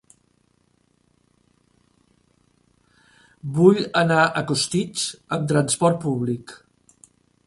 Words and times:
Vull 3.57 3.81
anar 4.01 4.23
a 4.25 4.43
Costitx 4.53 5.05
amb 5.37 5.45
transport 5.53 6.01
públic. 6.07 6.55